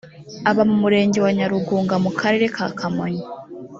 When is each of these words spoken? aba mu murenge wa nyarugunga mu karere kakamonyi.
aba 0.49 0.63
mu 0.69 0.75
murenge 0.83 1.17
wa 1.25 1.31
nyarugunga 1.37 1.95
mu 2.03 2.11
karere 2.19 2.45
kakamonyi. 2.55 3.23